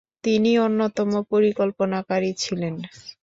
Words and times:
তিনি 0.23 0.51
অন্যতম 0.59 1.09
পরিকল্পনাকারী 1.31 2.31
ছিলেন। 2.43 2.75